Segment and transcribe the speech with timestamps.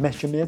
[0.00, 0.46] məhkəməyə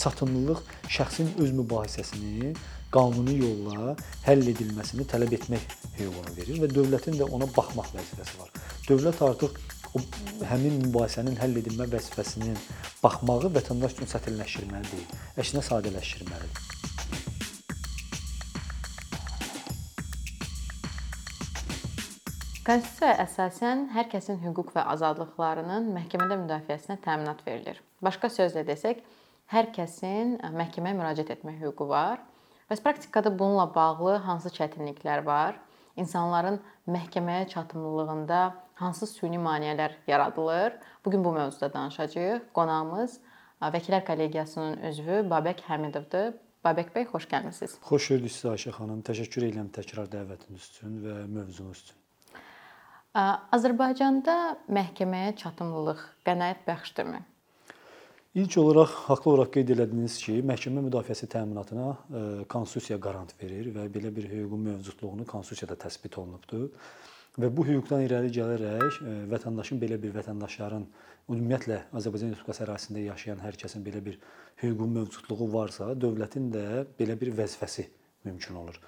[0.00, 2.54] çatımlılıq şəxsin öz mübahisəsini
[2.94, 3.94] qanuni yolla
[4.26, 5.66] həll edilməsini tələb etmək
[5.98, 8.50] hüququnu verir və dövlətin də ona baxmaq vəzifəsi var.
[8.88, 9.60] Dövlət artıq
[9.94, 10.02] o
[10.50, 12.58] həmin mübahisənin həll edilmə vəzifəsinin
[13.02, 16.79] baxmağı vətəndaş üçün çətinləşdirməli deyil, əksinə sadələşdirməlidir.
[22.70, 27.80] Konstitusiyaya əsasən hər kəsin hüquq və azadlıqlarının məhkəmədə müdafiəsinə təminat verilir.
[27.98, 29.00] Başqa sözlə desək,
[29.50, 32.20] hər kəsin məhkəməyə müraciət etmə hüququ var.
[32.70, 35.58] Bəs praktikada bununla bağlı hansı çətinliklər var?
[35.98, 38.40] İnsanların məhkəməyə çatımlılığında
[38.78, 40.76] hansı süni maneələr yaradılır?
[41.04, 42.52] Bu gün bu mövzuda danışacağıq.
[42.54, 43.18] Qonağımız
[43.62, 46.36] Vəkillər Kollegiyasının üzvü Babək Həmidovdur.
[46.62, 47.80] Babək bəy, xoş gəlmisiniz.
[47.82, 49.02] Xoş gördük sizi Ayşə xanım.
[49.10, 51.99] Təşəkkür edirəm təkrar dəvətiniz üçün və mövzunuz üçün.
[53.10, 54.34] Azərbaycanda
[54.70, 57.18] məhkəməyə çatımlılıq qənaət bəxşdirmi?
[58.38, 64.12] İlk olaraq haqlı olaraq qeyd elədiniz ki, məhkəmə müdafiəsi təminatına konstitusiya qarant verir və belə
[64.14, 66.68] bir hüququn mövcudluğunu konstitusiyada təsbit olunubdur.
[67.34, 69.00] Və bu hüquqdan irəli gələrək
[69.32, 70.86] vətəndaşın belə bir vətəndaşların
[71.30, 74.20] ümumiyyətlə Azərbaycan Respublikası ərazisində yaşayan hər kəsin belə bir
[74.62, 77.88] hüququn mövcudluğu varsa, dövlətin də belə bir vəzifəsi
[78.22, 78.78] mümkün olur.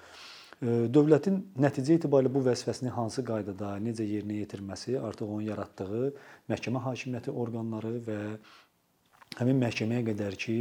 [0.63, 6.03] Dövlətin nəticə itibarilə bu vəzifəsini hansı qaydada, necə yerinə yetirməsi artıq onun yaratdığı
[6.51, 8.19] məhkəmə hakimiyyəti orqanları və
[9.41, 10.55] həmin məhkəməyə qədər ki,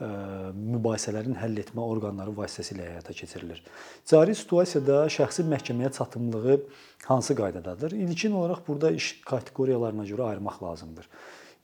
[0.00, 3.60] mübahisələrin həll etmə orqanları vasitəsilə həyata keçirilir.
[4.08, 6.58] Cari situasiyada şəxsin məhkəməyə çatımlığı
[7.04, 7.92] hansı qaydadadır?
[7.92, 11.10] İlkin olaraq burada iş kateqoriyalarına görə ayırmaq lazımdır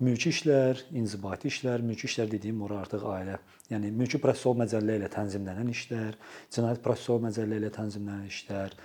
[0.00, 3.36] mülki işlər, inzibati işlər, mülki işlər dediyim ora artıq ailə,
[3.70, 6.16] yəni mülki prosessual məcəllə ilə tənzimlənən işlər,
[6.54, 8.76] cinayət prosessual məcəllə ilə tənzimlənən işlər,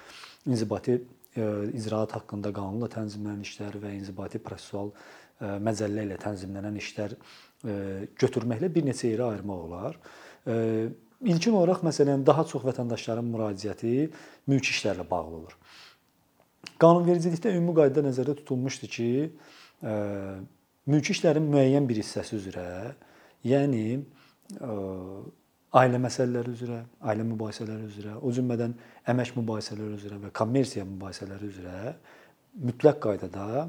[0.51, 1.47] inzibati e,
[1.79, 7.77] icraat haqqında qanunla tənzimlənən işlər və inzibati prosessual e, məcəllə ilə tənzimlənən işlər e,
[8.21, 9.99] götürməklə bir neçə yerə ayırmaq olar.
[11.25, 13.93] İlkin olaraq məsələn daha çox vətəndaşların müraciəti
[14.51, 15.55] mülki işlərlə bağlı olur.
[16.81, 19.07] Qanunvericilikdə ümumi qaydada nəzərdə tutulmuşdu ki,
[20.91, 22.67] mülki işlərin müəyyən bir hissəsi üzrə,
[23.47, 24.77] yəni e,
[25.81, 28.77] ailə məsələləri üzrə, ailə mübahisələri üzrə, o cümlədən
[29.11, 31.95] əmək mübahisələri üzrə və kommersiya mübahisələri üzrə
[32.69, 33.67] mütləq qaydada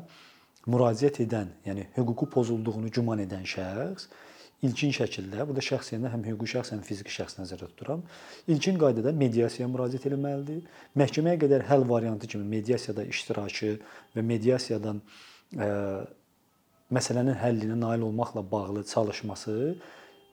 [0.70, 4.08] müraciət edən, yəni hüququ pozulduğunu güman edən şəxs
[4.64, 8.02] ilkin şəkildə, burada şəxsiyyəndə həm hüquqi şəxs, həm fiziki şəxs nəzərdə tuturam.
[8.48, 10.62] İlkin qaydada mediasiyaya müraciət etməlidir.
[10.96, 13.74] Məhkəməyə qədər həll variantı kimi mediasiyada iştirakı
[14.16, 15.02] və mediasiyadan
[15.60, 15.68] e,
[16.94, 19.54] məsələnin həllinə nail olmaqla bağlı çalışması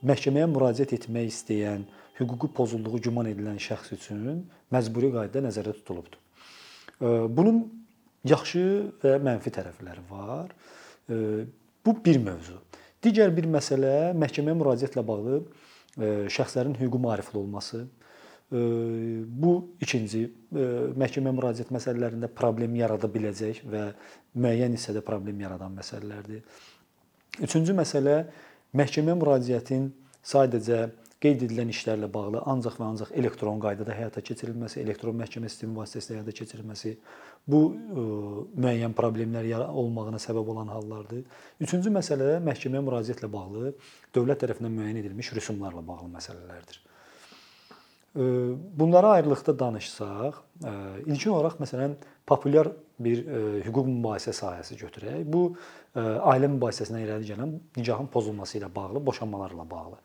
[0.06, 1.86] məhkəməyə müraciət etmək istəyən,
[2.20, 4.44] hüquqi pozulduğu güman edilən şəxs üçün
[4.74, 6.20] məcburi qaydada nəzərdə tutulubdur.
[7.38, 7.64] Bunun
[8.28, 8.66] yaxşı
[9.02, 10.54] və mənfi tərəfləri var.
[11.84, 12.60] Bu bir mövzu.
[13.04, 15.42] Digər bir məsələ məhkəməyə müraciətlə bağlı
[16.32, 17.84] şəxslərin hüquqi maarifli olması,
[18.54, 23.86] bu ikinci məhkəməyə müraciət məsələlərində problem yarada biləcək və
[24.38, 26.44] müəyyən hissədə problem yaradan məsələlərdir.
[27.42, 28.20] Üçüncü məsələ
[28.78, 29.90] məhkəməyə müraciətin
[30.22, 30.84] sadəcə
[31.24, 36.20] qeyd edilən işlərlə bağlı ancaq və ancaq elektron qaydada həyata keçirilməsi, elektron məhkəmə sistemi vasitəsilə
[36.20, 36.94] həyata keçirilməsi
[37.50, 37.62] bu
[38.60, 41.24] müəyyən problemlər olmağına səbəb olan hallardır.
[41.64, 43.72] Üçüncü məsələ məhkəməyə müraciətlə bağlı
[44.14, 46.84] dövlət tərəfindən müəyyən edilmiş rüsumlarla bağlı məsələlərdir.
[48.16, 50.36] Bunlara ayrılıqda danışsaq,
[51.06, 51.96] ilkin olaraq məsələn
[52.30, 52.70] populyar
[53.02, 53.24] bir
[53.66, 55.24] hüquq mübahisə sahəsi götürək.
[55.26, 55.56] Bu
[55.98, 59.98] ailə mübahisəsindən irəli gələn nikahın pozulması ilə bağlı, boşanmalarla bağlı.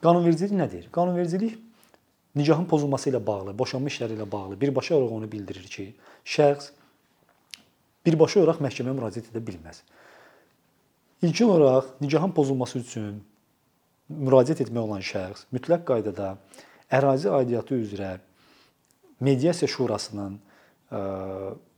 [0.00, 0.88] Qanunvericilik nə deyir?
[0.92, 1.58] Qanunvericilik
[2.34, 5.90] nikahın pozulması ilə bağlı, boşanma işləri ilə bağlı birbaşa olaraq onu bildirir ki,
[6.24, 6.72] şəxs
[8.06, 9.84] birbaşa olaraq məhkəməyə müraciət edə bilməz.
[11.22, 13.20] İlkin olaraq nikahın pozulması üçün
[14.08, 16.36] müraciət etmək olan şəxs mütləq qaydada
[16.90, 18.10] ərazi aidiyyatı üzrə
[19.20, 20.36] mediasiya şurasının
[20.92, 21.00] e,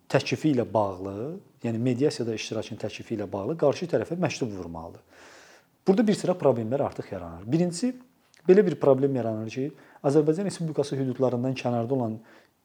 [0.08, 1.16] təklifi ilə bağlı,
[1.64, 5.02] yəni mediasiyada iştirakın təklifi ilə bağlı qarşı tərəfə məktub vurmalıdır.
[5.86, 7.46] Burada bir sıra problemlər artıq yaranır.
[7.46, 7.92] Birincisi,
[8.48, 9.70] belə bir problem yaranır ki,
[10.04, 12.18] Azərbaycan Respublikası hüdudlarından kənarda olan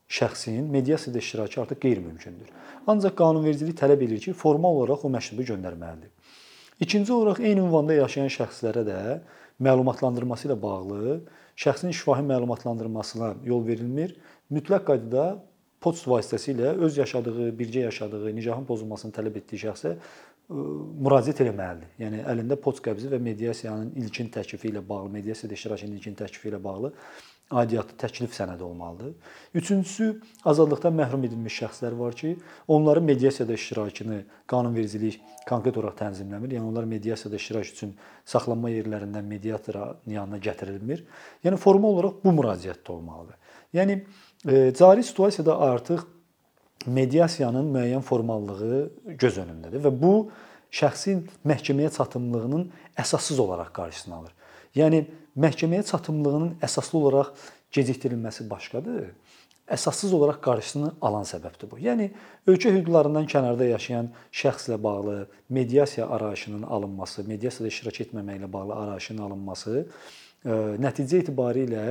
[0.10, 2.50] şəxsin mediasiyada iştirakı artıq qeyri-mümkündür.
[2.88, 6.10] Ancaq qanunvericilik tələb edir ki, formal olaraq o məktubu göndərməlidir.
[6.82, 8.98] İkinci olaraq eyni ünvanda yaşayan şəxslərə də
[9.62, 11.20] məlumatlandırması ilə bağlı
[11.62, 14.16] şəxsin şifahi məlumatlandırmasına yol verilmir.
[14.52, 15.44] Mütləq qaydada
[15.82, 19.96] poçt vasitəsilə öz yaşadığı, birgə yaşadığı, nikahın pozulmasını tələb etdiyi şəxsə
[20.52, 21.92] müraciət etməlidir.
[22.02, 26.60] Yəni əlində poçt qəbzi və mediasiyanın ilkin təklifi ilə bağlı, mediasiyada iştirakının ilkin təklifi ilə
[26.64, 26.92] bağlı
[27.52, 29.14] aidiyyatlı təklif sənədi olmalıdır.
[29.56, 32.36] Üçüncüsü, azadlıqdan məhrum edilmiş şəxslər var ki,
[32.68, 35.20] onların mediasiyada iştirakını qanunvericilik
[35.50, 36.56] konkret olaraq tənzimləmir.
[36.56, 37.94] Yəni onlar mediasiyada iştirak üçün
[38.26, 41.04] saxlanma yerlərindən mediatora yanına gətirilmir.
[41.44, 43.38] Yəni formal olaraq bu müraciətdə olmalıdır.
[43.74, 44.02] Yəni
[44.48, 46.06] e, cari situasiyada artıq
[46.86, 50.14] mediasiyanın müəyyən formallığı göz önündədir və bu
[50.72, 52.70] şəxsin məhkəməyə çatımlığının
[53.00, 54.34] əsassız olaraq qarşısını alır.
[54.76, 55.06] Yəni
[55.40, 57.34] məhkəməyə çatımlığının əsaslı olaraq
[57.76, 59.12] gecikdirilməsi başqadır.
[59.72, 61.78] Əsassız olaraq qarşısını alan səbəbdir bu.
[61.80, 62.10] Yəni
[62.52, 69.78] ölkə hüdudlarından kənarda yaşayan şəxslə bağlı mediasiya arayışının alınması, mediasiyada iştirak etməməklə bağlı arayışın alınması
[69.80, 71.86] e, nəticə etibarilə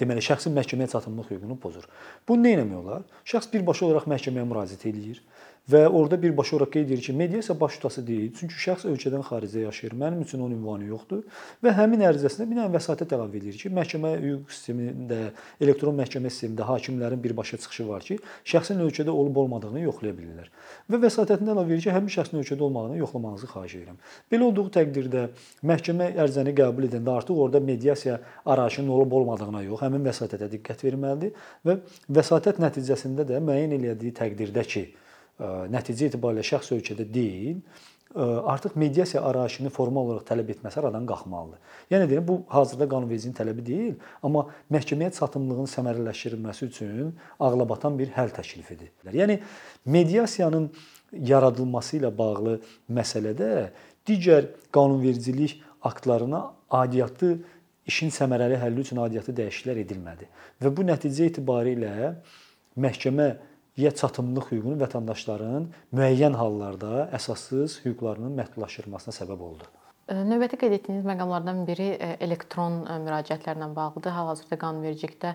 [0.00, 1.88] deməli şəxsin məhkəməyə çatımlıq hüququnu pozur.
[2.28, 3.02] Bu nə etmək olar?
[3.26, 5.24] Şəxs birbaşa olaraq məhkəməyə müraciət eləyir
[5.70, 8.32] və orada birbaşa olaraq qeyd edir ki, mediasiya baş tutası deyil.
[8.38, 9.94] Çünki şəxs ölkədən xaricdə yaşayır.
[10.00, 11.22] Mənim üçün onun ünvanı yoxdur
[11.64, 15.18] və həmin ərizəsinə bir dənə vəsatət əlavə edir ki, məhkəmə hüquq sistemində,
[15.60, 18.18] elektron məhkəmə sistemində hakimlərin birbaşa çıxışı var ki,
[18.52, 20.50] şəxsin ölkədə olub-olmadığını yoxlaya bilirlər.
[20.90, 24.00] Və vəsatətində əlavə edir ki, həmin şəxsin ölkədə olmağını yoxlamağınızı xahiş edirəm.
[24.32, 25.26] Belə olduğu təqdirdə
[25.70, 31.36] məhkəmə ərizəni qəbul edəndə artıq orada mediasiya arayışının olub-olmadığına yox, həmin vəsatətə diqqət verməlidir
[31.66, 31.78] və
[32.08, 34.84] vəsatət nəticəsində də müəyyən elədiyi təqdirdə ki,
[35.40, 37.62] nəticə etibarilə şəxs ölkədə deyil,
[38.14, 41.60] artıq mediasiya arayışını formal olaraq tələb etməsi aradan qalxmalıdır.
[41.92, 48.34] Yəni deyirəm, bu hazırda qanunvericiliyin tələbi deyil, amma məhkəməyə çatımlığın səmərələşdirilməsi üçün ağlabatan bir həll
[48.34, 48.90] təklifidir.
[49.14, 49.38] Yəni
[49.86, 50.66] mediasiyanın
[51.12, 52.58] yaradılması ilə bağlı
[52.90, 53.70] məsələdə
[54.08, 56.42] digər qanunvericilik aktlarına
[56.80, 57.36] aidiyyatlı
[57.90, 60.28] işin səmərəli həlli üçün aidiyyatlı dəyişikliklər edilmədi
[60.62, 61.94] və bu nəticə etibarilə
[62.80, 63.30] məhkəmə
[63.80, 69.68] yə çatımlıq hüququnu vətəndaşların müəyyən hallarda əsassız hüquqlarının məhdudlaşdırılmasına səbəb oldu.
[70.10, 71.92] Növbəti qeyd etdiyiniz məqamlardan biri
[72.26, 74.10] elektron müraciətlərlə bağlıdır.
[74.16, 75.34] Hal-hazırda qanunvericilikdə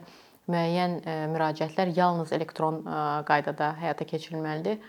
[0.51, 0.97] müəyyən
[1.31, 2.81] müraciətlər yalnız elektron
[3.29, 4.81] qaydada həyata keçirilməlidir.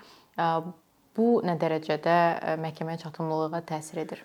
[1.17, 2.17] Bu nə dərəcədə
[2.61, 4.25] məhkəməyə çatımlılığa təsir edir?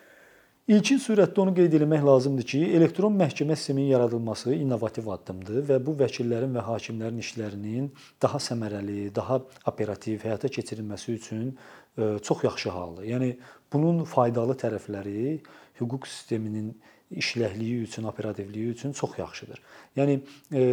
[0.70, 5.96] İlkin sürətdə onu qeyd etmək lazımdır ki, elektron məhkəmə sisteminin yaradılması innovativ addımdır və bu
[5.98, 7.88] vəkillərin və hakimlərin işlərinin
[8.22, 9.40] daha səmərəli, daha
[9.72, 13.08] operativ həyata keçirilməsi üçün e, çox yaxşı haldır.
[13.10, 13.32] Yəni
[13.74, 15.40] bunun faydalı tərəfləri
[15.82, 16.76] hüquq sisteminin
[17.10, 19.64] işləkliyi üçün, operativliyi üçün çox yaxşıdır.
[19.98, 20.20] Yəni
[20.54, 20.68] e,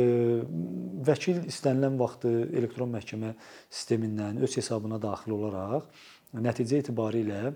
[1.09, 3.33] vəkil istənilən vaxtı elektron məhkəmə
[3.71, 5.89] sistemindən öz hesabına daxil olaraq
[6.37, 7.55] nəticə etibarilə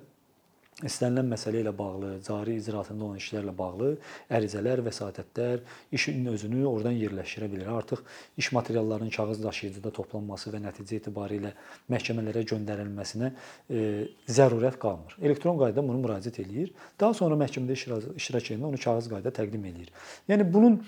[0.86, 3.90] istənilən məsələ ilə bağlı, cari icraatında olan işlərlə bağlı
[4.32, 5.62] ərizələr, vəsatətlər
[5.94, 7.70] işin özünü oradan yerləşdirə bilər.
[7.78, 8.02] Artıq
[8.38, 11.52] iş materiallarının kağız daşıyıcıda toplanması və nəticə etibarilə
[11.92, 13.84] məhkəmələrə göndərilməsinə e,
[14.28, 15.18] zərurət qalmır.
[15.22, 16.72] Elektron qaydada bunu müraciət eləyir.
[17.00, 17.78] Daha sonra məhkəmədə
[18.16, 19.92] iştirak edəndə onu kağız qaydada təqdim eləyir.
[20.30, 20.80] Yəni bunun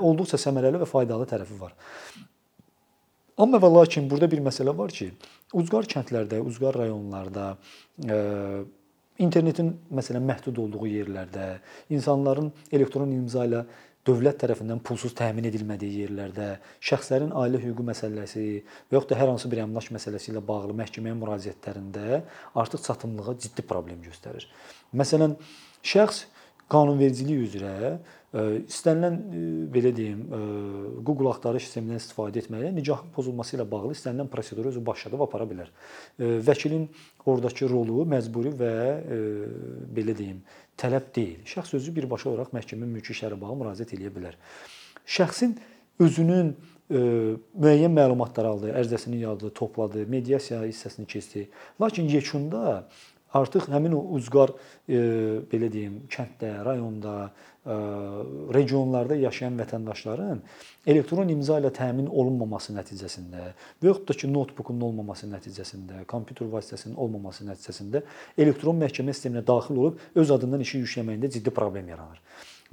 [0.00, 1.76] olduqca səmərəli və faydalı tərəfi var.
[3.36, 5.10] Amma və lakin burada bir məsələ var ki,
[5.60, 7.50] ucqar kəndlərdə, ucqar rayonlarda
[8.00, 8.16] e,
[9.22, 11.48] internetin məsələn məhdud olduğu yerlərdə,
[11.94, 13.64] insanların elektron imza ilə
[14.06, 16.48] dövlət tərəfindən pulsuz təmin edilmədiyi yerlərdə,
[16.88, 21.16] şəxslərin ailə hüququ məsələsi və yaxud da hər hansı bir əmlak məsələsi ilə bağlı məhkəməyə
[21.18, 22.20] müraciətlərində
[22.62, 24.46] artıq çatımlığa ciddi problem göstərir.
[24.94, 25.34] Məsələn,
[25.82, 26.26] şəxs
[26.70, 27.74] qanunvericilik üzrə
[28.34, 29.16] istənilən
[29.72, 30.22] belə deyim,
[31.06, 35.70] Google axtarış sistemindən istifadə etməklə nikahın pozulması ilə bağlı istənilən proseduru özü başladıb apara bilər.
[36.18, 36.88] Vəkilin
[37.24, 38.74] ordakı rolu məcburi və
[39.96, 40.42] belə deyim,
[40.76, 41.40] tələb deyil.
[41.48, 44.36] Şəxs özü birbaşa olaraq məhkəmə mülki işlərə bağlı müraciət edə bilər.
[45.06, 45.56] Şəxsin
[46.02, 46.56] özünün
[46.90, 51.48] müəyyən məlumatlar aldı, ərizəsini yazdı, topladı, mediasiya hissəsini keçdi.
[51.80, 52.84] Lakin yekunda
[53.34, 54.52] artıq həmin o ucqar
[54.88, 54.98] e,
[55.50, 57.14] belə deyim, kənddə, rayonda,
[57.66, 57.76] e,
[58.54, 60.42] regionlarda yaşayan vətəndaşların
[60.86, 63.48] elektron imza ilə təmin olunmaması nəticəsində
[63.82, 68.04] və yaxud da ki, notebookun olmaması nəticəsində, kompüter vasitəsinin olmaması nəticəsində
[68.38, 72.22] elektron məhkəmə sisteminə daxil olub öz adından işi yükləməyində ciddi problem yaranır.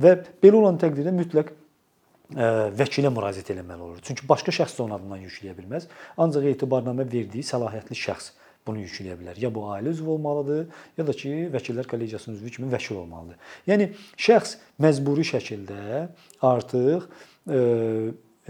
[0.01, 3.99] Və belə olan təqdirdə mütləq e, vəkilə müraciət etməli olur.
[4.05, 5.89] Çünki başqa şəxs onun adından yükləyə bilməz.
[6.21, 8.31] Ancaq etibarnamə verdiyi səlahiyyətli şəxs
[8.67, 9.39] bunu yükləyə bilər.
[9.39, 10.65] Ya bu ailə üzvü olmalıdır,
[10.97, 13.39] ya da ki, vəkillər kollegiyasının üzvü kimi vəkil olmalıdır.
[13.69, 13.89] Yəni
[14.27, 16.07] şəxs məcburi şəkildə
[16.49, 17.07] artıq
[17.47, 17.63] e,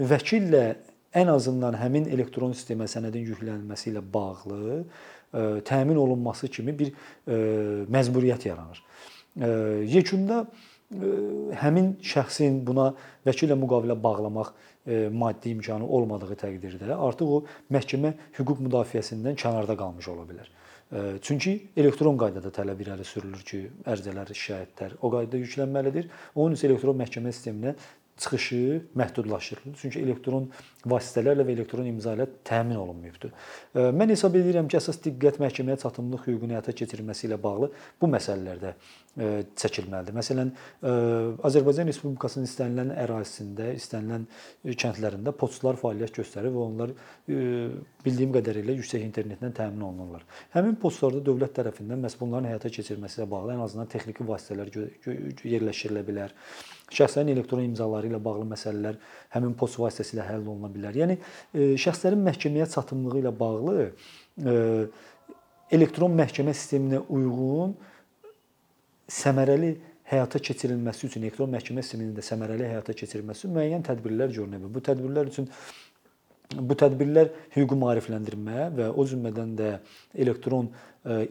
[0.00, 0.66] vəkillə
[1.14, 4.84] ən azından həmin elektron sistemə sənədin yüklənilməsi ilə bağlı e,
[5.66, 7.40] təmin olunması kimi bir e,
[7.90, 8.84] məcburiyyət yaranır.
[9.40, 9.50] E,
[9.96, 10.44] yekunda
[11.58, 12.92] həmin şəxsin buna
[13.26, 14.73] vəkillə müqavilə bağlamaq E,
[15.12, 17.40] maddi imkanı olmadığı təqdirdə artıq o
[17.72, 20.50] məhkəmə hüquq müdafiəsindən kənarda qalmış ola bilər.
[20.92, 26.10] E, çünki elektron qaydada tələb irəli sürülür ki, ərizələr, şikayətlər o qaydada yüklənməlidir.
[26.34, 27.74] Onun üçün elektron məhkəmə sisteminə
[28.16, 29.76] çıxışı məhdudlaşdırılır.
[29.80, 30.50] Çünki elektron
[30.86, 33.32] vasitələrlə və elektron imza ilə təmin olunmayıbdır.
[33.96, 38.74] Mən hesab edirəm ki, əsas diqqət məhkəməyə çatımlılıq hüququnu həyata keçirilməsi ilə bağlı bu məsələlərdə
[39.62, 40.14] çəkilməlidir.
[40.18, 40.52] Məsələn,
[41.46, 44.26] Azərbaycan Respublikasının istənilən ərazisində, istənilən
[44.66, 46.94] kəndlərində poçtlar fəaliyyət göstərir və onlar
[48.04, 50.26] bildiyim qədərilə yüksək internetlə təmin olunurlar.
[50.54, 54.74] Həmin postlarda dövlət tərəfindən məhz bunların həyata keçirilməsi ilə bağlı ən azından texniki vasitələr
[55.46, 56.34] yerləşdirilə bilər.
[56.94, 58.98] Şəxslərin elektron imzaları ilə bağlı məsələlər
[59.34, 60.94] həmin post vasitəsilə həll oluna bilər.
[61.02, 61.16] Yəni
[61.80, 63.88] şəxslərin məhkəməyə çatımlığı ilə bağlı
[65.74, 67.74] elektron məhkəmə sisteminə uyğun
[69.10, 69.72] səmərəli
[70.10, 74.72] həyata keçirilməsi üçün elektron məhkəmə sisteminin də səmərəli həyata keçirilməsi üçün müəyyən tədbirlər görünə bilər.
[74.74, 75.48] Bu tədbirlər üçün
[76.52, 79.70] bu tədbirlər hüquqi maarifləndirmə və o cümlədən də
[80.24, 80.68] elektron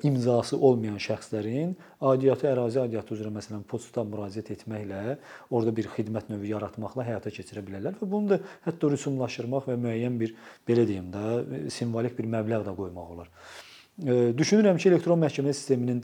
[0.06, 1.72] imzası olmayan şəxslərin
[2.10, 5.18] aidiyyatı ərazi aidiyyatı üzrə məsələn poçta müraciət etməklə
[5.50, 10.20] orada bir xidmət növü yaratmaqla həyata keçirə bilərlər və bunu da hətta rüsumlaşdırmaq və müəyyən
[10.22, 10.36] bir
[10.70, 13.32] belə deyim də simvolik bir məbləğ də qoymaq olar.
[14.38, 16.04] Düşünürəm ki, elektron məhkəmə sisteminin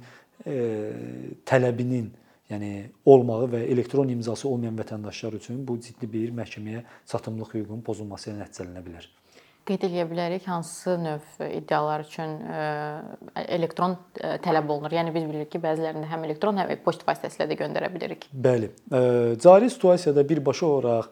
[1.50, 2.10] tələbinin
[2.50, 2.72] yəni
[3.06, 8.44] olmağı və elektron imzası olmayan vətəndaşlar üçün bu ciddi bir məhkəməyə çatımlıq hüququnun pozulması ilə
[8.44, 9.10] nəticələnə bilər
[9.70, 12.36] qeyd edə bilərik hansı növ iddialar üçün
[13.46, 14.94] elektron tələb olunur.
[14.98, 18.30] Yəni biz bilirik ki, bəzilərində həm elektron, həm poçt vasitəsilə də göndərə bilərik.
[18.34, 18.72] Bəli.
[19.44, 21.12] Cari situasiyada birbaşa olaraq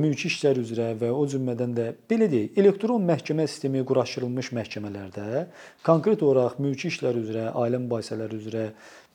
[0.00, 5.44] mülki işlər üzrə və o cümlədən də belə deyək, elektron məhkəmə sistemi quraşdırılmış məhkəmələrdə
[5.86, 8.64] konkret olaraq mülki işlər üzrə, ailə mübahisələri üzrə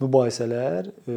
[0.01, 1.15] mübahisələr e,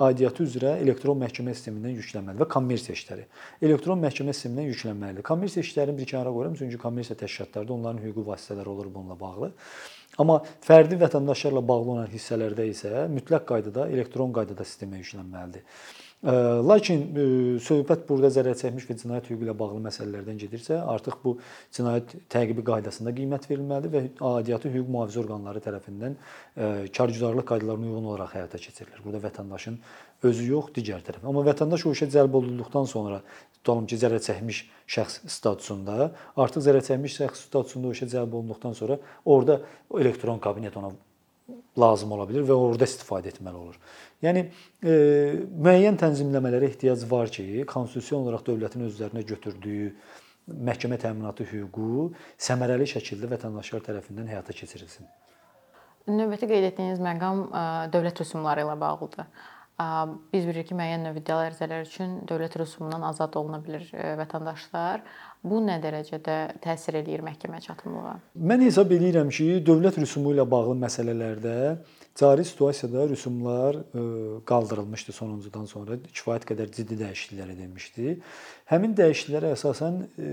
[0.00, 3.26] aidiyyatı üzrə elektron məhkəmə sistemindən yüklənməlidir və kommersiya işləri
[3.68, 5.26] elektron məhkəmə sistemindən yüklənməlidir.
[5.28, 9.50] Kommersiya işlərini bir kənara qoyuram çünki kommersiya təşkilatlarında onların hüquqi vasitələri olur bununla bağlı.
[10.18, 15.64] Amma fərdi vətəndaşlarla bağlı olan hissələrdə isə mütləq qaydada elektron qaydada sistemə yüklənməlidir.
[16.22, 17.00] Lakin
[17.58, 21.32] söhbət burada zərər çəkmiş və cinayət hüququ ilə bağlı məsələlərdən gedirsə, artıq bu
[21.74, 26.14] cinayət təqibi qaydasında qiymət verilməlidir və aidiyyatı hüquq mühafizə orqanları tərəfindən
[26.94, 29.02] kargüzarlıq qaydalarına uyğun olaraq həyata keçirilir.
[29.02, 29.82] Burada vətəndaşın
[30.30, 31.26] özü yox, digər tərəf.
[31.26, 33.24] Amma vətəndaş o işə cəlb olunduqdan sonra
[33.58, 38.78] tutalım ki, zərər çəkmiş şəxs statusunda, artıq zərər çəkmiş şəxs statusunda o işə cəlb olunduqdan
[38.78, 39.64] sonra orada
[39.98, 40.94] elektron kabinet ona
[41.78, 43.78] lazım ola bilər və orada istifadə etməli olur.
[44.22, 44.92] Yəni e,
[45.66, 49.90] müəyyən tənzimləmələrə ehtiyac var ki, konstitusion olaraq dövlətin öz üzərinə götürdüyü
[50.68, 55.08] məhkəmə təminatı hüququ səmərəli şəkildə vətəndaşlar tərəfindən həyata keçirilsin.
[56.10, 59.26] Növbəti qeyd etdiyiniz məqam e, dövlət rüsumları ilə bağlıdır.
[59.78, 59.86] E,
[60.34, 65.04] biz bilirik ki, müəyyən növ iddia ərizələri üçün dövlət rüsumundan azad oluna bilər e, vətəndaşlar.
[65.42, 68.14] Bu nə dərəcədə təsir eləyir məhkəməyə çatımlığa?
[68.46, 71.54] Mən hesab edirəm ki, dövlət rüsumu ilə bağlı məsələlərdə
[72.18, 74.04] cari situasiyada rüsumlar e,
[74.46, 78.16] qaldırılmışdı sonuncudan sonra kifayət qədər ciddi dəyişikliklər edilmişdi.
[78.70, 80.32] Həmin dəyişikliklərə əsasən e,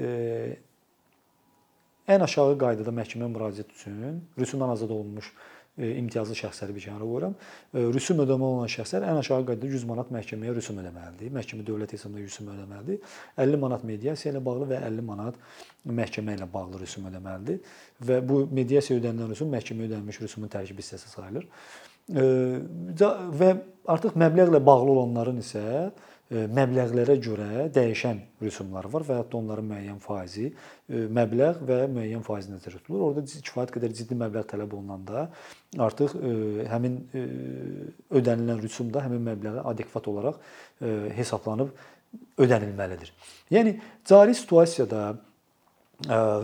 [2.13, 5.33] ən aşağı qaydada məhkəməyə müraciət üçün rüsumdan azad olunmuş
[5.79, 7.35] imtiyazlı şəxsləri bir kənara qoyuram.
[7.73, 11.31] E, rüsum ödəmə olan şəxslər ən aşağı qaydada 100 manat məhkəməyə rüsum ödəməlidir.
[11.35, 13.15] Məhkəmə dövlət hesabında rüsum ödəməlidir.
[13.45, 15.39] 50 manat mediasiya ilə bağlı və 50 manat
[16.01, 17.61] məhkəmə ilə bağlı rüsum ödəməlidir
[18.09, 21.47] və bu mediasiya ödənilən rüsum məhkəməyə ödənilmiş rüsumun tərkib hissəsi sayılır.
[22.09, 22.27] E,
[23.41, 23.55] və
[23.89, 25.63] artıq məbləğlə bağlı olanların isə
[26.29, 30.51] məbləğlərə görə dəyişən rüsumlar var və hətta onların müəyyən faizi
[30.89, 33.07] məbləğ və müəyyən faiz nəzərdə tutulur.
[33.07, 35.25] Orada kifayət qədər ciddi məbləğ tələb olunanda
[35.81, 36.13] artıq
[36.69, 36.99] həmin
[38.13, 40.37] ödənilən rüsum da həmin məbləğə adekvat olaraq
[41.17, 41.73] hesablanıb
[42.37, 43.09] ödənilməlidir.
[43.49, 45.07] Yəni cari situasiyada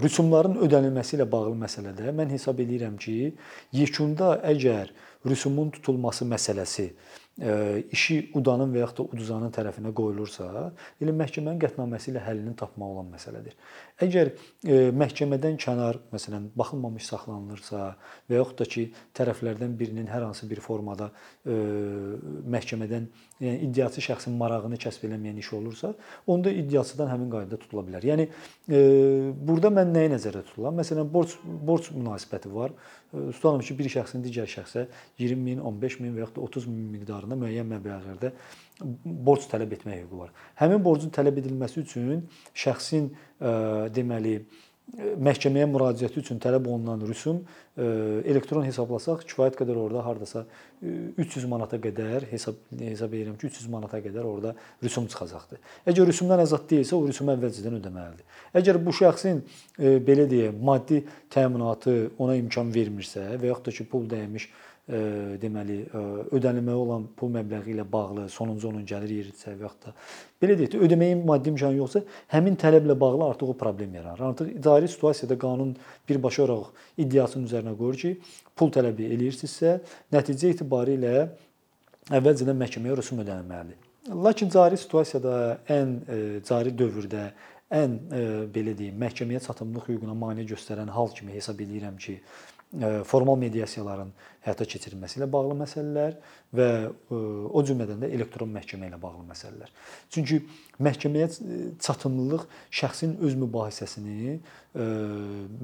[0.02, 3.36] rüsumların ödənilməsi ilə bağlı məsələdə mən hesab edirəm ki,
[3.72, 4.90] yekunda əgər
[5.26, 6.90] rüsumun tutulması məsələsi
[7.36, 10.70] işi udanın və yaxud da uduzanın tərəfinə qoyulursa,
[11.04, 13.58] elə məhkəmənin qətnaməsi ilə həllini tapmaq olan məsələdir.
[14.04, 14.34] Əgər
[14.92, 17.84] məhkəmədən kənar, məsələn, baxılmamış saxlanılırsa
[18.28, 18.84] və yaxud da ki,
[19.16, 21.14] tərəflərdən birinin hər hansı bir formada
[21.48, 23.06] məhkəmədən,
[23.40, 25.94] yəni iddiaçı şəxsin marağını kəsb eləməyən iş olursa,
[26.28, 28.10] onda iddiaçıdan həmin qaydada tutula bilər.
[28.12, 28.28] Yəni
[29.48, 30.76] burada mən nəyi nəzərdə tuturam?
[30.82, 32.76] Məsələn, borc borc münasibəti var.
[33.16, 34.90] Tutalım ki, bir şəxsin digər şəxsə
[35.24, 38.34] 20 min, 15 min və yaxud da 30 min miqdarında müəyyən məbləğlərdə
[39.06, 40.34] borc tələb etmək hüququ var.
[40.60, 43.08] Həmin borcun tələb edilməsi üçün şəxsin
[43.94, 44.40] deməli
[44.94, 47.40] məhkəməyə müraciəti üçün tələb olunan rüsum
[48.30, 50.44] elektron hesablasaq kifayət qədər orada hardasa
[50.86, 54.54] 300 manata qədər hesab hesab edirəm ki, 300 manata qədər orada
[54.86, 55.64] rüsum çıxacaqdır.
[55.90, 58.38] Əgər rüsumdan azad deyilsə, o rüsumu əvvəlcədən ödəməlidir.
[58.62, 59.42] Əgər bu şəxsin
[60.06, 61.02] belə deyək, maddi
[61.34, 64.48] təminatı ona imkan vermirsə və yaxud da ki, pul dəymiş
[64.88, 65.00] e,
[65.42, 66.02] deməli e,
[66.38, 69.94] ödənilməli olan pul məbləği ilə bağlı sonuncu onun gəlir yeridirsə və yaxud da
[70.42, 74.22] belə deyək də ödəməyin maddi imkanı yoxsa, həmin tələblə bağlı artıq o problem yaranır.
[74.30, 75.74] Artıq idarə situasiyada qanun
[76.10, 78.14] birbaşa olaraq iddiasının üzərinə qoyur ki,
[78.56, 79.80] pul tələbi eləyirsinizsə,
[80.14, 81.16] nəticə etibarilə
[82.14, 83.82] əvvəlcədən məhkəməyə rüsum ödənilməlidir.
[84.26, 85.36] Lakin cari situasiyada
[85.74, 87.30] ən e, cari dövrdə
[87.74, 88.20] ən e,
[88.54, 92.20] belə deyim, məhkəməyə çatımlıq hüququna mane göstərən hal kimi hesab edirəm ki,
[93.08, 94.10] formal mediasiyaların
[94.46, 96.18] həyata keçirilməsi ilə bağlı məsələlər
[96.58, 96.68] və
[97.12, 99.72] o cümlədən də elektron məhkəmə ilə bağlı məsələlər.
[100.12, 100.42] Çünki
[100.84, 101.30] məhkəməyə
[101.86, 102.44] çatımlılıq
[102.82, 104.40] şəxsin öz mübahisəsini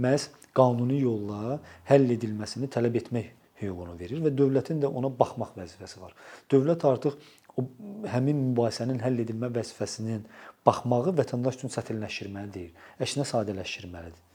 [0.06, 6.02] məhz qanuni yolla həll edilməsini tələb etmək hüququnu verir və dövlətin də ona baxmaq vəzifəsi
[6.02, 6.16] var.
[6.52, 7.20] Dövlət artıq
[7.60, 7.68] o
[8.10, 10.24] həmin mübahisənin həll edilmə vəzifəsinin
[10.66, 14.31] baxmağı vətəndaş üçün çətinləşdirməli deyil, əksinə sadələşdirməlidir.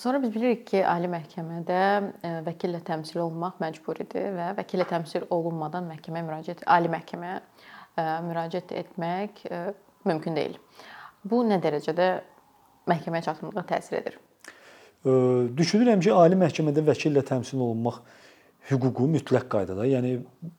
[0.00, 1.78] Sonra biz bilirik ki, ali məhkəmədə
[2.24, 8.72] e, vəkillə təmsil olunmaq məcburidir və vəkillə təmsil olunmadan məhkəməyə müraciət, ali məhkəməyə e, müraciət
[8.80, 9.58] etmək e,
[10.08, 10.56] mümkün deyil.
[11.28, 12.06] Bu nə dərəcədə
[12.88, 14.16] məhkəməyə çatımlılığa təsir edir?
[15.60, 18.00] Düşünürəm ki, ali məhkəmədə vəkillə təmsil olunmaq
[18.68, 20.10] hüququ mütləq qaydada, yəni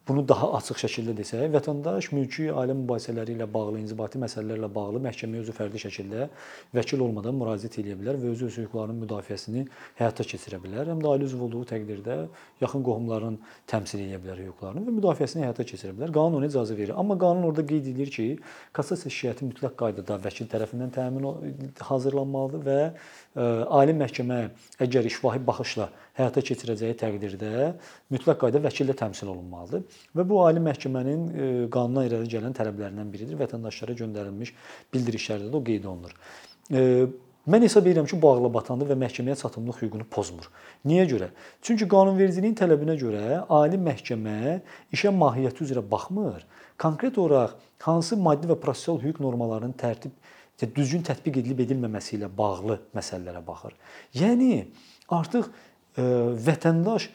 [0.07, 5.45] bunu daha açıq şəkildə desək, vətəndaş mülki ailə mübahisələri ilə bağlı, inzibati məsələlərlə bağlı məhkəməyə
[5.45, 6.27] özü fərdi şəkildə
[6.75, 9.63] vəkil olmadan müraciət edə bilər və öz hüquqlarının müdafiəsini
[10.01, 10.91] həyata keçirə bilər.
[10.91, 12.17] Həm də ailə üzvü olduğu təqdirdə
[12.63, 13.39] yaxın qohumların
[13.71, 16.11] təmsil edə bilər hüquqlarını və müdafiəsini həyata keçirə bilər.
[16.17, 16.95] Qanun ona icazə verir.
[16.97, 18.27] Amma qanun orada qeyd edir ki,
[18.75, 21.29] kassasiya şikayəti mütləq qaydada vəkil tərəfindən təmin
[21.87, 22.79] hazırlanmalıdır və
[23.79, 24.41] ali məhkəmə
[24.83, 27.51] əgər işvahi baxışla həyata keçirəcəyi təqdirdə
[28.11, 33.39] mütləq qayda vəkillə təmsil olunmalıdır və bu ali məhkəmənin e, qanuna irəli gələn tələblərindən biridir.
[33.39, 34.53] Vətəndaşlara göndərilmiş
[34.93, 36.15] bildirişlərdə də o qeyd olunur.
[36.71, 36.83] E,
[37.51, 40.49] mən hesab edirəm ki, bu ağla batandır və məhkəməyə çatımlıq hüququnu pozmur.
[40.85, 41.31] Niyə görə?
[41.61, 44.59] Çünki qanunvericiliyin tələbinə görə ali məhkəmə
[44.93, 46.45] işə mahiyyəti üzrə baxmır.
[46.81, 50.13] Konkret olaraq hansı maddi və prosessual hüquq normalarının tərtib
[50.75, 53.73] düzgün tətbiq edilib edilməməsi ilə bağlı məsələlərə baxır.
[54.13, 54.67] Yəni
[55.09, 55.49] artıq
[55.97, 57.09] vətəndaş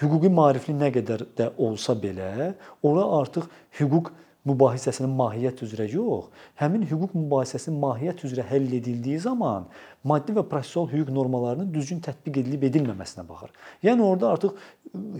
[0.00, 3.48] hüquqi maarifli nə qədər də olsa belə, ora artıq
[3.80, 4.12] hüquq
[4.44, 6.28] mübahisəsinin mahiyyət üzrə yox,
[6.60, 9.64] həmin hüquq mübahisəsinin mahiyyət üzrə həll edildiyi zaman
[10.04, 13.54] maddi və prosessual hüquq normalarının düzgün tətbiq edilib edilməməsinə baxır.
[13.86, 14.58] Yəni orada artıq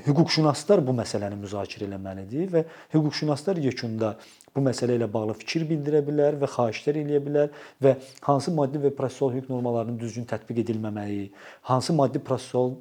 [0.05, 4.15] hüquqşünaslar bu məsələni müzakirə etməlidir və hüquqşünaslar yekunda
[4.55, 7.97] bu məsələ ilə bağlı fikir bildirə bilər və xahişlər eləyə bilər və
[8.29, 11.31] hansı maddi və prosessual hüquq normalarının düzgün tətbiq edilməməyi,
[11.73, 12.77] hansı maddi prosessual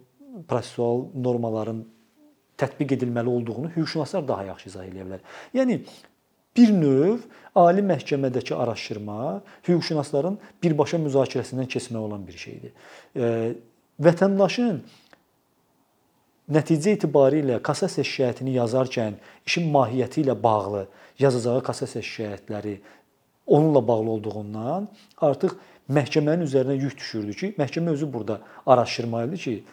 [0.48, 1.84] prosessual normaların
[2.58, 5.22] tətbiq edilməli olduğunu hüquqşünaslar daha yaxşı izah edə bilər.
[5.58, 5.80] Yəni
[6.58, 7.24] bir növ
[7.56, 9.20] ali məhkəmədəki araşdırma
[9.68, 12.74] hüquqşünasların birbaşa müzakirəsindən keçmək olan bir şeydir.
[14.04, 14.82] Vətəndaşın
[16.54, 20.88] nəticə etibarilə kassasiya şikayətini yazarkən işin mahiyyəti ilə bağlı
[21.20, 22.78] yazacağı kassasiya şikayətləri
[23.46, 24.90] onunla bağlı olduğundan
[25.22, 25.56] artıq
[25.90, 29.64] məhkəmənin üzərinə yük düşürdü ki, məhkəmə özü burada araşdırmalıdır ki,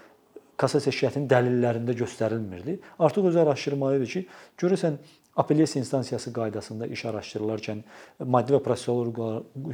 [0.61, 2.77] kassasiya şikayətinin dəlillərində göstərilmirdi.
[2.99, 4.23] Artıq özü araşdırmalı idi ki,
[4.63, 4.99] görəsən
[5.41, 7.83] apellyasiya instansiyası qaydasında iş araşdırılarkən
[8.35, 9.13] maddi və prosessual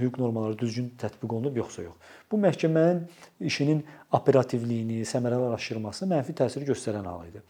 [0.02, 1.94] hüquq normaları düzgün tətbiq olunub yoxsa yox.
[2.30, 3.06] Bu məhkəmənin
[3.50, 3.84] işinin
[4.18, 7.42] operativliyini, səmərəli araşdırmasına mənfi təsir göstərən hal idi.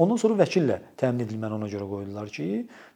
[0.00, 2.46] Ondan sonra vəkillə təmin edilməni ona görə qoydular ki,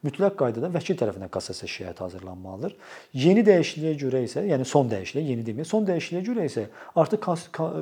[0.07, 2.77] mütləq qaydada vəkil tərəfindən kassasiya şikayəti hazırlanmalıdır.
[3.19, 6.67] Yeni dəyişikliyə görə isə, yəni son dəyişikliyə, yeni demək, son dəyişikliyə görə isə
[7.03, 7.27] artıq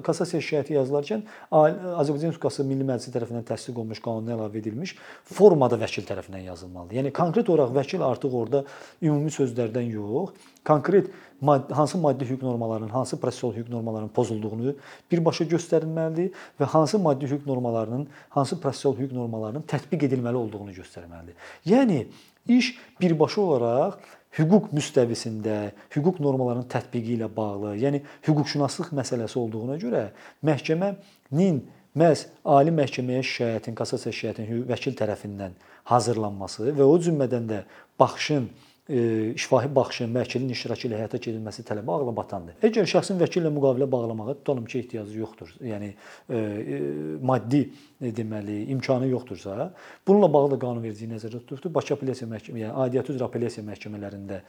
[0.07, 4.97] kassasiya şikayəti yazılarkən Azərbaycan Respublikası Milli Məclisi tərəfindən təsdiq olunmuş qanuna əlavə edilmiş
[5.31, 7.03] formada vəkil tərəfindən yazılmalıdır.
[7.03, 8.65] Yəni konkret olaraq vəkil artıq orada
[9.03, 10.35] ümumi sözlərdən yox,
[10.65, 11.13] konkret
[11.45, 14.75] hansı maddi hüquq normalarının, hansı prosessual hüquq normalarının pozulduğunu
[15.13, 21.37] birbaşa göstərilməlidir və hansı maddi hüquq normalarının, hansı prosessual hüquq normalarının tətbiq edilməli olduğunu göstərməlidir.
[21.69, 22.07] Yəni
[22.49, 23.99] iş birbaşa olaraq
[24.39, 30.09] hüquq müstəvisində hüquq normalarının tətbiqi ilə bağlı, yəni hüquqşünaslıq məsələsi olduğuna görə
[30.47, 31.63] məhkəmənin
[31.95, 35.55] məhz ali məhkəməyə şikayətin, kassasiya şikayətinin vəkil tərəfindən
[35.91, 37.61] hazırlanması və o cümlədən də
[38.01, 38.49] baxışın
[38.89, 42.59] şifahi baxışın vəkilin iştirakı ilə həyata keçirilməsi tələbi ağlabatandır.
[42.69, 46.81] Əgər şəxsin vəkillə müqavilə bağlamağa tutalım ki, ehtiyacı yoxdur, yəni e, e,
[47.25, 49.71] maddi e, deməli imkanı yoxdursa,
[50.07, 51.73] bununla bağlı da qanunverici nəzərdə tutubdur.
[51.79, 54.43] Bakı apellyasiya məhkəməsi, yəni aidiyyatı üzrə apellyasiya məhkəmələrində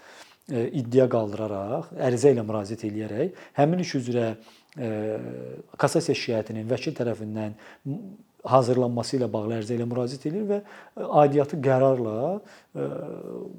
[0.82, 4.28] iddia qaldıraraq, ərizə ilə müraciət edərək həmin iş üzrə
[5.80, 7.56] kassasiya şikayətinin vəkil tərəfindən
[8.46, 10.60] hazırlanması ilə bağlı ərizə ilə müraciət edir və
[11.22, 12.88] aidiyyatı qərarla ə,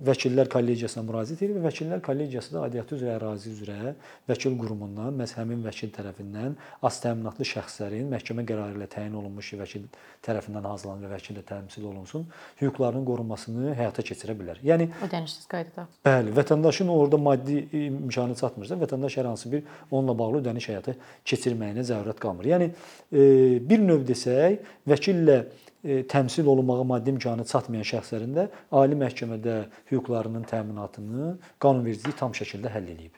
[0.06, 3.94] vəkillər kollegiyasına müraciət edir və vəkillər kollegiyası da aidiyyatı üzrə ərazi üzrə
[4.30, 9.88] vəkil qurumundan, məhz həmin vəkil tərəfindən az təminatlı şəxslərin məhkəmə qərarı ilə təyin olunmuş vəkil
[10.26, 12.26] tərəfindən hazırlanan və vəkillə təmsil olunsun,
[12.60, 14.60] hüquqlarının qorunmasını həyata keçirə bilər.
[14.66, 15.86] Yəni Ödənişsiz qaydada.
[16.06, 20.96] Bəli, vətəndaşın orada maddi imkanı çatmırsa, vətəndaş hər hansı bir onunla bağlı ödəniş həyata
[21.26, 22.50] keçirməyinə zərurət qalmır.
[22.54, 23.26] Yəni e,
[23.68, 25.36] bir növ desək, vəkillə
[25.84, 28.48] e, təmsil olunmağa maddi imkanı çatmayan şəxslərin də
[28.80, 29.56] ali məhkəmədə
[29.92, 33.16] hüquqlarının təminatını qanunvericilik tam şəkildə həll edib.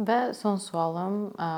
[0.00, 1.50] Və son sualım ə,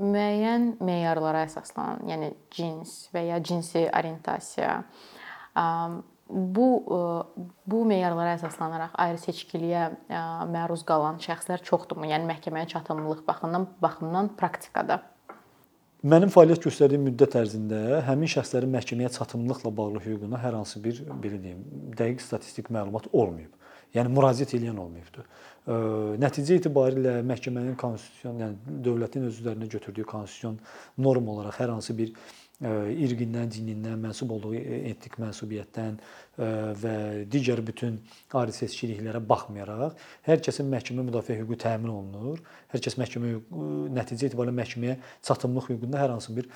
[0.00, 4.78] müəyyən meyarlara əsaslanan, yəni cins və ya cinsi orientasiya
[5.52, 5.66] ə,
[6.28, 6.68] bu
[7.66, 9.84] bu meyarlara əsaslanaraq ayrı seçkiliyə
[10.52, 12.08] məruz qalan şəxslər çoxdurmu?
[12.10, 15.00] Yəni məhkəməyə çatımlılıq baxımından baxımdan praktikada.
[16.06, 21.40] Mənim fəaliyyət göstərdiyim müddət ərzində həmin şəxslərin məhkəməyə çatımlılıqla bağlı hüququna hər hansı bir belə
[21.42, 21.64] deyim,
[21.98, 23.50] dəqiq statistik məlumat olmayıb.
[23.96, 25.24] Yəni müraciət edən olmayıbdı.
[26.22, 30.60] Nəticə etibarilə məhkəmənin konstitusion, yəni dövlətin öz üzərinə götürdüyü konstitusion
[31.02, 32.14] norm olaraq hər hansı bir
[32.58, 35.98] irqindən, dinindən, mənsub olduğu etnik mənsubiyyətdən
[36.82, 36.94] və
[37.30, 38.00] digər bütün
[38.34, 39.94] ayrı seçkiliklərə baxmayaraq
[40.26, 42.42] hər kəsin məhkəmə müdafiə hüququ təmin olunur.
[42.72, 43.36] Hər kəs məhkəmə
[43.94, 46.50] nəticə etibarilə məhkəməyə çatımlıq hüququnda hər hansı bir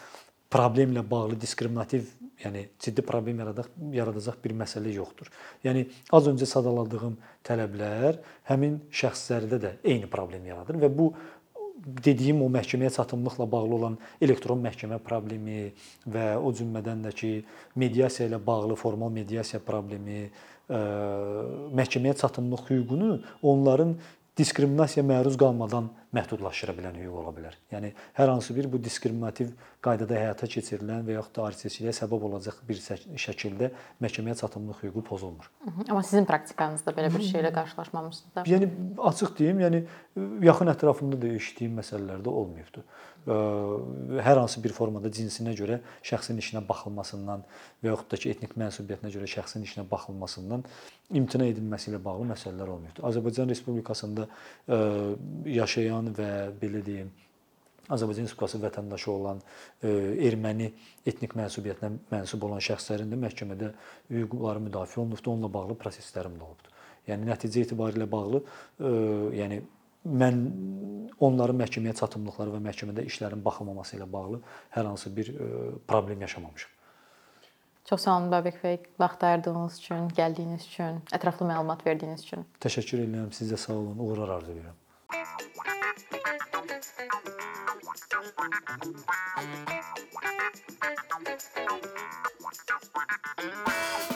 [0.52, 2.10] problemlə bağlı diskriminativ,
[2.42, 5.30] yəni ciddi problem yaradaq yaradacaq bir məsələ yoxdur.
[5.64, 7.14] Yəni az öncə sadaladığım
[7.46, 8.18] tələblər
[8.50, 11.12] həmin şəxslərdə də eyni problem yaradır və bu
[11.84, 15.72] dediyim o məhkəməyə çatımlıqla bağlı olan elektron məhkəmə problemi
[16.06, 17.32] və o cümlədən də ki,
[17.76, 20.28] mediasiya ilə bağlı formal mediasiya problemi,
[21.78, 23.96] məhkəməyə çatımlıq hüququnu onların
[24.38, 27.54] diskriminasiyaya məruz qalmadan məhdudlaşdıra bilən hüquq ola bilər.
[27.72, 29.52] Yəni hər hansı bir bu diskriminativ
[29.84, 32.80] qaydada həyata keçirilən və yaxud da ayrı seçkiliyə səbəb olacaq bir
[33.24, 33.70] şəkildə
[34.04, 35.48] məhkəməyə çatımlıq hüququ pozulmur.
[35.88, 38.44] Amma sizin praktikanızda belə bir şeylə qarşılaşmamısınız da?
[38.50, 38.68] Yəni
[39.12, 39.84] açıq deyim, yəni
[40.48, 42.84] yaxın ətrafımda da eşitdiyim məsələlərdə olmayıbdı
[43.26, 47.44] hər hansı bir formada cinsinə görə şəxsin işinə baxılmasından
[47.82, 50.64] və yaxud da ki, etnik mənsubiyyətinə görə şəxsin işinə baxılmasından
[51.14, 53.04] imtina edilməsi ilə bağlı məsələlər olmayıbdı.
[53.06, 54.26] Azərbaycan Respublikasında
[55.46, 57.10] yaşayan və belə deyim,
[57.92, 59.40] Azərbaycan Respublikası vətəndaşı olan
[59.82, 60.68] erməni
[61.06, 63.70] etnik mənsubiyyətinə mənsub olan şəxslərin də məhkəmədə
[64.10, 66.74] hüquqları müdafiə olunubdu, onunla bağlı proseslərim də olubdu.
[67.10, 68.42] Yəni nəticə etibarilə bağlı,
[69.38, 69.58] yəni
[70.06, 70.38] mən
[71.22, 74.40] onların məhkəməyə çatımlıqları və məhkəmədə işlərin baxılmaması ilə bağlı
[74.76, 75.34] hər hansı bir
[75.90, 76.70] problem yaşamamışam.
[77.90, 82.46] Çox sağ olun Babək bəy, vaxt ayırdığınız üçün, gəldiyiniz üçün, ətraflı məlumat verdiyiniz üçün.
[82.62, 83.32] Təşəkkür edirəm.
[83.34, 83.98] Siz də sağ olun.
[83.98, 84.78] Uğurlar arzulayıram.
[88.42, 88.54] Thank
[94.10, 94.11] you.